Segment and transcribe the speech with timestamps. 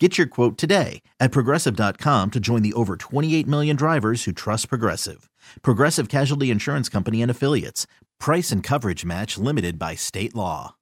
[0.00, 4.68] Get your quote today at progressive.com to join the over 28 million drivers who trust
[4.68, 5.30] Progressive.
[5.62, 7.86] Progressive Casualty Insurance Company and Affiliates.
[8.18, 10.74] Price and coverage match limited by state law.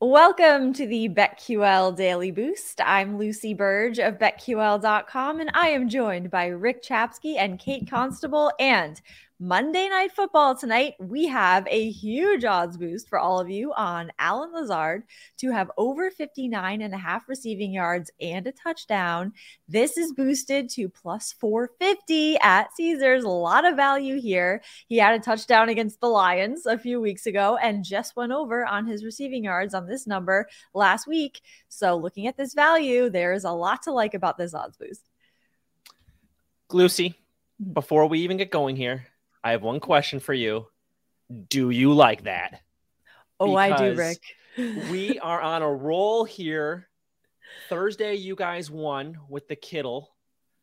[0.00, 2.80] Welcome to the BetQL Daily Boost.
[2.84, 8.50] I'm Lucy Burge of BetQL.com, and I am joined by Rick Chapsky and Kate Constable.
[8.58, 9.00] And
[9.38, 14.12] Monday Night Football tonight, we have a huge odds boost for all of you on
[14.18, 15.02] Allen Lazard
[15.38, 19.32] to have over 59 and a half receiving yards and a touchdown.
[19.66, 23.24] This is boosted to plus 450 at Caesars.
[23.24, 24.62] A lot of value here.
[24.86, 28.64] He had a touchdown against the Lions a few weeks ago and just went over
[28.64, 31.40] on his receiving yards on this number last week.
[31.68, 35.08] So, looking at this value, there's a lot to like about this odds boost.
[36.70, 37.10] Lucy,
[37.60, 37.72] mm-hmm.
[37.72, 39.06] before we even get going here,
[39.44, 40.66] I have one question for you.
[41.48, 42.60] Do you like that?
[43.40, 44.20] Oh, because I do, Rick.
[44.90, 46.88] we are on a roll here.
[47.68, 50.10] Thursday, you guys won with the Kittle.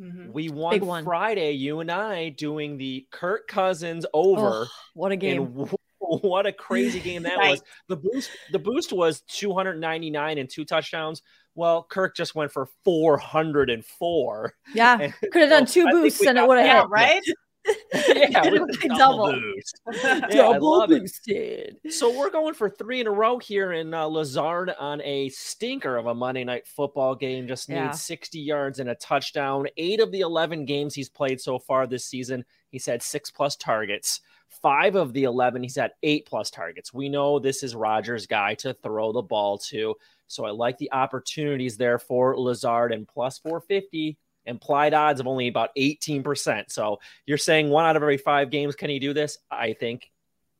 [0.00, 0.32] Mm-hmm.
[0.32, 4.64] We won Friday, you and I doing the Kirk Cousins over.
[4.64, 5.68] Oh, what a game.
[5.98, 7.50] what a crazy game that right.
[7.50, 7.62] was.
[7.88, 11.22] The boost the boost was 299 and two touchdowns.
[11.54, 14.54] Well, Kirk just went for 404.
[14.74, 15.10] Yeah.
[15.30, 17.22] Could have done two boosts and it would have hit, right?
[17.94, 19.80] yeah, double, double boost.
[20.04, 21.76] yeah, double boosted.
[21.84, 21.92] It.
[21.92, 25.96] So we're going for three in a row here in uh, Lazard on a stinker
[25.96, 27.46] of a Monday night football game.
[27.46, 29.66] Just needs 60 yards and a touchdown.
[29.76, 33.56] Eight of the 11 games he's played so far this season, he's had six plus
[33.56, 34.20] targets.
[34.48, 36.92] Five of the 11, he's had eight plus targets.
[36.92, 39.94] We know this is Rodgers' guy to throw the ball to.
[40.26, 45.48] So I like the opportunities there for Lazard and plus 450 implied odds of only
[45.48, 46.70] about 18%.
[46.70, 49.38] So you're saying one out of every five games, can he do this?
[49.50, 50.10] I think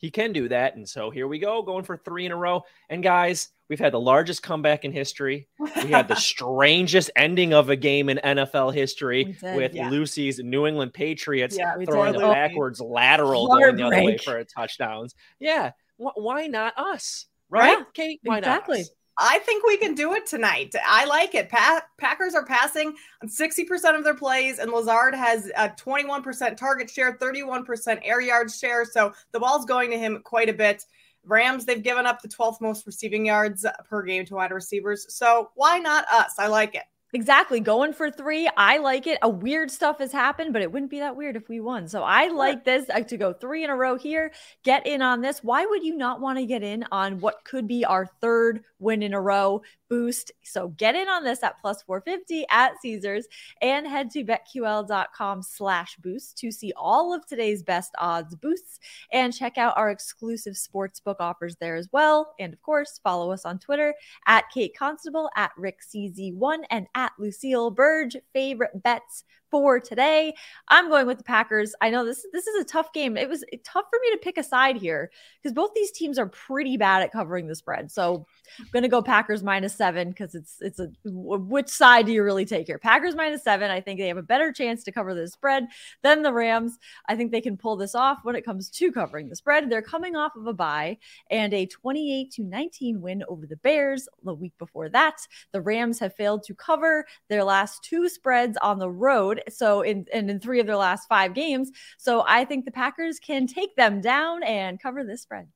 [0.00, 0.76] he can do that.
[0.76, 2.62] And so here we go, going for three in a row.
[2.88, 5.46] And guys, we've had the largest comeback in history.
[5.58, 9.90] We had the strangest ending of a game in NFL history did, with yeah.
[9.90, 14.44] Lucy's New England Patriots yeah, throwing a backwards lateral going the other way for a
[14.44, 15.14] touchdowns.
[15.38, 15.72] Yeah.
[15.98, 17.26] why not us?
[17.50, 18.20] Right, yeah, Kate?
[18.22, 18.78] Why exactly.
[18.78, 18.82] not?
[18.82, 18.90] Us?
[19.22, 20.74] I think we can do it tonight.
[20.82, 21.50] I like it.
[21.50, 26.88] Pa- Packers are passing on 60% of their plays, and Lazard has a 21% target
[26.88, 28.86] share, 31% air yard share.
[28.86, 30.84] So the ball's going to him quite a bit.
[31.24, 35.14] Rams, they've given up the 12th most receiving yards per game to wide receivers.
[35.14, 36.36] So why not us?
[36.38, 36.84] I like it.
[37.12, 37.58] Exactly.
[37.58, 38.48] Going for three.
[38.56, 39.18] I like it.
[39.22, 41.88] A weird stuff has happened, but it wouldn't be that weird if we won.
[41.88, 44.32] So I like this uh, to go three in a row here.
[44.62, 45.42] Get in on this.
[45.42, 49.02] Why would you not want to get in on what could be our third win
[49.02, 50.30] in a row boost?
[50.42, 53.26] So get in on this at plus 450 at Caesars
[53.60, 58.78] and head to betql.com slash boost to see all of today's best odds boosts
[59.12, 62.34] and check out our exclusive sportsbook offers there as well.
[62.38, 63.94] And of course, follow us on Twitter
[64.28, 68.16] at Kate Constable, at Rick CZ1, and at at Lucille Burge.
[68.34, 70.34] Favorite bets for today.
[70.68, 71.74] I'm going with the Packers.
[71.80, 73.16] I know this this is a tough game.
[73.16, 75.10] It was tough for me to pick a side here
[75.42, 77.90] because both these teams are pretty bad at covering the spread.
[77.90, 78.26] So
[78.58, 82.22] I'm going to go Packers minus 7 because it's it's a which side do you
[82.22, 82.78] really take here?
[82.78, 83.70] Packers minus 7.
[83.70, 85.66] I think they have a better chance to cover the spread
[86.02, 86.78] than the Rams.
[87.08, 89.70] I think they can pull this off when it comes to covering the spread.
[89.70, 90.98] They're coming off of a bye
[91.30, 95.26] and a 28 to 19 win over the Bears the week before that.
[95.52, 100.06] The Rams have failed to cover their last two spreads on the road so in
[100.12, 101.70] and in three of their last five games.
[101.98, 105.48] So I think the Packers can take them down and cover this spread.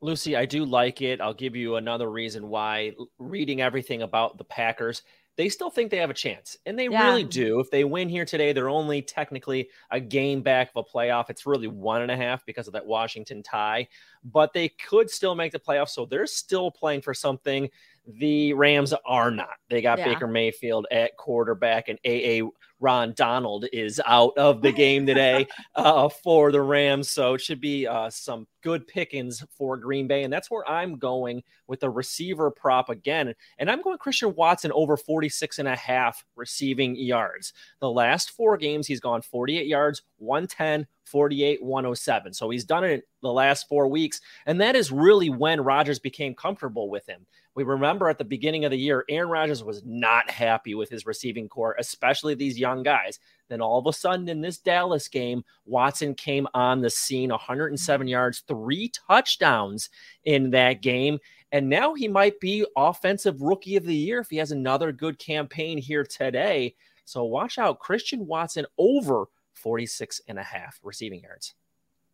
[0.00, 1.20] Lucy, I do like it.
[1.20, 2.92] I'll give you another reason why.
[3.18, 5.02] Reading everything about the Packers,
[5.36, 7.06] they still think they have a chance, and they yeah.
[7.06, 7.60] really do.
[7.60, 11.30] If they win here today, they're only technically a game back of a playoff.
[11.30, 13.88] It's really one and a half because of that Washington tie,
[14.24, 15.90] but they could still make the playoffs.
[15.90, 17.68] So they're still playing for something.
[18.06, 19.56] The Rams are not.
[19.68, 20.06] They got yeah.
[20.06, 22.48] Baker Mayfield at quarterback, and AA
[22.80, 27.10] Ron Donald is out of the game today uh, for the Rams.
[27.10, 30.24] So it should be uh, some good pickings for Green Bay.
[30.24, 33.34] And that's where I'm going with the receiver prop again.
[33.58, 37.52] And I'm going Christian Watson over 46 and a half receiving yards.
[37.80, 42.34] The last four games, he's gone 48 yards, 110, 48, 107.
[42.34, 44.20] So he's done it the last four weeks.
[44.46, 47.24] And that is really when Rodgers became comfortable with him.
[47.54, 51.06] We remember at the beginning of the year, Aaron Rodgers was not happy with his
[51.06, 53.18] receiving corps, especially these young guys.
[53.48, 58.08] Then all of a sudden in this Dallas game, Watson came on the scene 107
[58.08, 59.88] yards, three touchdowns
[60.24, 61.18] in that game.
[61.52, 65.18] And now he might be offensive rookie of the year if he has another good
[65.18, 66.74] campaign here today.
[67.04, 67.78] So watch out.
[67.78, 71.54] Christian Watson over 46 and a half receiving yards.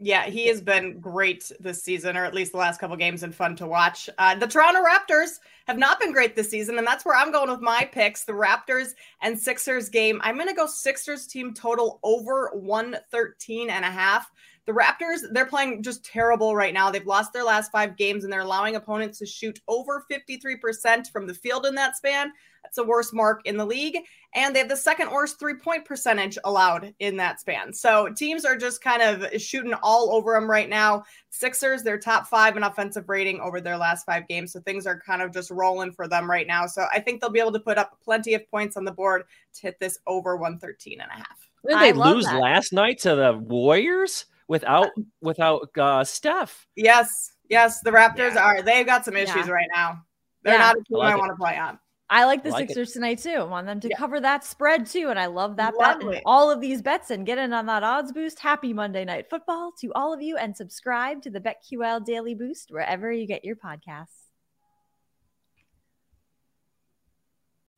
[0.00, 3.34] Yeah, he has been great this season, or at least the last couple games, and
[3.34, 4.10] fun to watch.
[4.18, 7.50] Uh, the Toronto Raptors have not been great this season, and that's where I'm going
[7.50, 8.24] with my picks.
[8.24, 10.20] The Raptors and Sixers game.
[10.24, 14.30] I'm going to go Sixers team total over 113 and a half.
[14.66, 16.90] The Raptors, they're playing just terrible right now.
[16.90, 21.26] They've lost their last five games and they're allowing opponents to shoot over 53% from
[21.26, 22.32] the field in that span.
[22.62, 23.98] That's the worst mark in the league.
[24.34, 27.74] And they have the second worst three point percentage allowed in that span.
[27.74, 31.04] So teams are just kind of shooting all over them right now.
[31.28, 34.52] Sixers, they're top five in offensive rating over their last five games.
[34.52, 36.66] So things are kind of just rolling for them right now.
[36.66, 39.24] So I think they'll be able to put up plenty of points on the board
[39.54, 41.48] to hit this over 113 and a half.
[41.68, 42.40] Did they lose that.
[42.40, 44.24] last night to the Warriors?
[44.48, 46.66] Without without uh, Steph.
[46.76, 48.44] Yes, yes, the Raptors yeah.
[48.44, 48.62] are.
[48.62, 49.52] They've got some issues yeah.
[49.52, 50.02] right now.
[50.42, 50.58] They're yeah.
[50.58, 51.78] not a team I, like I want to play on.
[52.10, 52.92] I like the I like Sixers it.
[52.94, 53.30] tonight too.
[53.30, 56.06] I want them to cover that spread too, and I love that Lovely.
[56.06, 56.14] bet.
[56.16, 58.38] And all of these bets and get in on that odds boost.
[58.38, 62.70] Happy Monday Night Football to all of you, and subscribe to the BetQL Daily Boost
[62.70, 64.24] wherever you get your podcasts.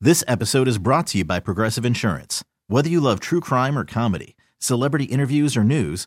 [0.00, 2.44] This episode is brought to you by Progressive Insurance.
[2.66, 6.06] Whether you love true crime or comedy, celebrity interviews or news